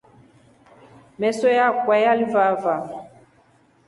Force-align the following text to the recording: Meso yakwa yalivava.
Meso 1.19 1.47
yakwa 1.57 1.95
yalivava. 2.03 2.75